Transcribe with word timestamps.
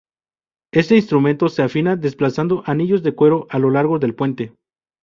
Este 0.73 0.95
instrumento 0.95 1.47
se 1.47 1.61
afina 1.61 1.95
desplazando 1.95 2.63
anillos 2.65 3.03
de 3.03 3.13
cuero 3.13 3.45
a 3.51 3.59
lo 3.59 3.69
largo 3.69 3.99
del 3.99 4.15
puente. 4.15 4.55